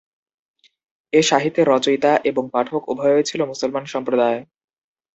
[1.13, 4.39] এ সাহিত্যের রচয়িতা এবং পাঠক উভয়ই ছিল মুসলমান সম্প্রদায়।